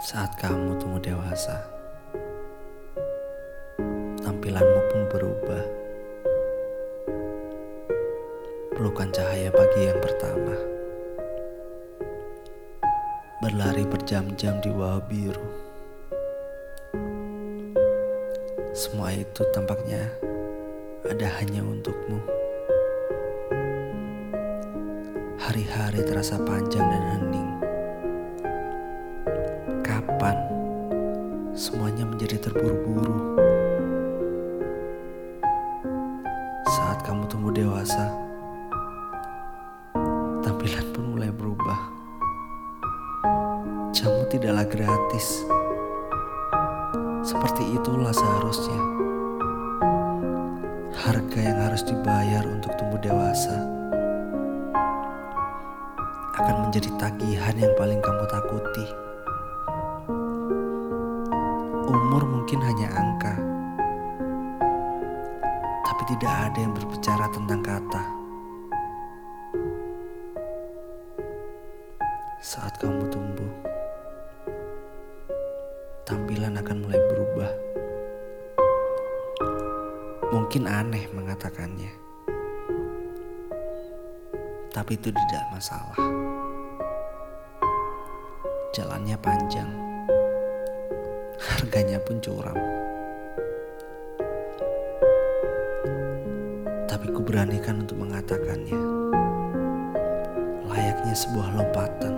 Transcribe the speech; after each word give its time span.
Saat 0.00 0.32
kamu 0.40 0.80
tumbuh 0.80 0.96
dewasa, 0.96 1.60
tampilanmu 4.24 4.80
pun 4.88 5.02
berubah. 5.12 5.64
Pelukan 8.72 9.12
cahaya 9.12 9.52
pagi 9.52 9.92
yang 9.92 10.00
pertama, 10.00 10.56
berlari 13.44 13.84
berjam-jam 13.84 14.56
di 14.64 14.72
bawah 14.72 15.04
biru. 15.04 15.48
Semua 18.72 19.12
itu 19.12 19.44
tampaknya 19.52 20.08
ada 21.04 21.28
hanya 21.44 21.60
untukmu. 21.60 22.24
Hari-hari 25.44 26.08
terasa 26.08 26.40
panjang 26.40 26.88
dan 26.88 27.04
hening. 27.20 27.39
Semuanya 31.60 32.08
menjadi 32.08 32.40
terburu-buru? 32.40 33.36
Saat 36.64 37.04
kamu 37.04 37.28
tumbuh 37.28 37.52
dewasa, 37.52 38.08
tampilan 40.40 40.86
pun 40.96 41.04
mulai 41.12 41.28
berubah. 41.28 41.80
Jamu 43.92 44.24
tidaklah 44.32 44.64
gratis. 44.64 45.44
Seperti 47.28 47.76
itulah 47.76 48.16
seharusnya. 48.16 48.80
Harga 50.96 51.38
yang 51.44 51.60
harus 51.60 51.84
dibayar 51.84 52.48
untuk 52.48 52.72
tumbuh 52.80 53.00
dewasa 53.04 53.68
akan 56.40 56.56
menjadi 56.72 56.88
tagihan 56.96 57.56
yang 57.60 57.72
paling 57.76 58.00
kamu 58.00 58.24
takuti. 58.32 59.09
Umur 62.10 62.26
mungkin 62.26 62.58
hanya 62.58 62.90
angka, 62.90 63.38
tapi 65.86 66.02
tidak 66.10 66.50
ada 66.50 66.58
yang 66.58 66.74
berbicara 66.74 67.30
tentang 67.30 67.62
kata. 67.62 68.02
Saat 72.42 72.82
kamu 72.82 73.06
tumbuh, 73.14 73.52
tampilan 76.02 76.58
akan 76.58 76.82
mulai 76.82 76.98
berubah. 77.14 77.50
Mungkin 80.34 80.66
aneh 80.66 81.06
mengatakannya, 81.14 81.94
tapi 84.74 84.98
itu 84.98 85.14
tidak 85.14 85.44
masalah. 85.54 86.02
Jalannya 88.74 89.14
panjang, 89.22 89.70
harganya 91.40 91.96
pun 92.04 92.20
curam. 92.20 92.56
Tapi 96.84 97.06
ku 97.16 97.20
beranikan 97.24 97.80
untuk 97.80 97.96
mengatakannya, 97.96 98.76
layaknya 100.68 101.14
sebuah 101.16 101.48
lompatan, 101.56 102.14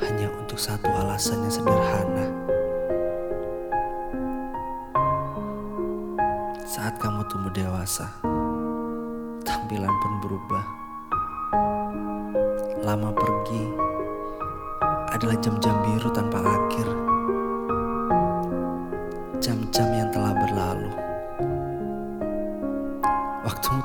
hanya 0.00 0.28
untuk 0.40 0.56
satu 0.56 0.88
alasan 0.88 1.44
yang 1.44 1.52
sederhana. 1.52 2.26
Saat 6.64 6.96
kamu 6.96 7.20
tumbuh 7.28 7.52
dewasa, 7.52 8.08
tampilan 9.44 9.92
pun 9.92 10.12
berubah. 10.24 10.64
Lama 12.86 13.10
pergi 13.10 13.64
adalah 15.10 15.36
jam-jam 15.42 15.74
biru 15.82 16.08
tanpa 16.14 16.38
akhir. 16.38 16.85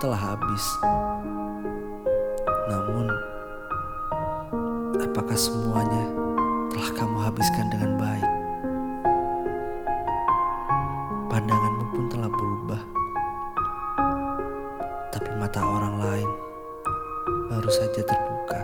Telah 0.01 0.17
habis. 0.17 0.65
Namun, 2.73 3.05
apakah 4.97 5.37
semuanya 5.37 6.09
telah 6.73 6.89
kamu 6.97 7.17
habiskan 7.21 7.69
dengan 7.69 8.01
baik? 8.01 8.29
Pandanganmu 11.29 11.85
pun 11.93 12.05
telah 12.09 12.29
berubah. 12.33 12.81
Tapi 15.13 15.29
mata 15.37 15.61
orang 15.61 15.95
lain 16.01 16.29
baru 17.53 17.69
saja 17.69 18.01
terbuka 18.01 18.61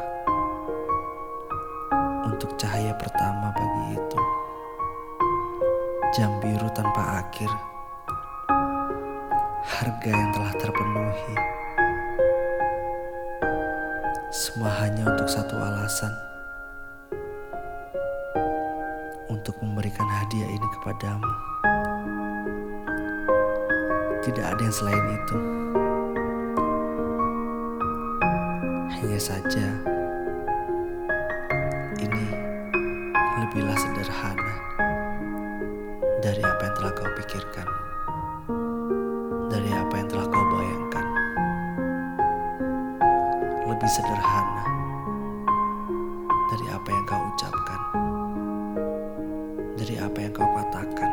untuk 2.34 2.50
cahaya 2.58 2.98
pertama 2.98 3.54
pagi 3.54 3.94
itu. 3.94 4.20
Jam 6.18 6.42
biru 6.42 6.66
tanpa 6.74 7.22
akhir. 7.22 7.77
Harga 9.68 10.08
yang 10.08 10.32
telah 10.32 10.54
terpenuhi. 10.56 11.36
Semua 14.32 14.72
hanya 14.80 15.12
untuk 15.12 15.28
satu 15.28 15.60
alasan. 15.60 16.16
Untuk 19.28 19.60
memberikan 19.60 20.08
hadiah 20.08 20.48
ini 20.48 20.68
kepadamu. 20.80 21.32
Tidak 24.24 24.46
ada 24.48 24.62
yang 24.64 24.72
selain 24.72 25.06
itu. 25.20 25.38
Hanya 28.96 29.20
saja 29.20 29.97
sederhana 43.98 44.66
dari 46.54 46.66
apa 46.70 46.90
yang 46.94 47.06
kau 47.10 47.24
ucapkan, 47.34 47.82
dari 49.74 49.96
apa 49.98 50.18
yang 50.22 50.34
kau 50.38 50.46
katakan. 50.54 51.12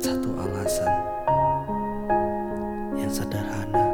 Satu 0.00 0.32
alasan 0.40 0.94
yang 2.96 3.12
sederhana. 3.12 3.93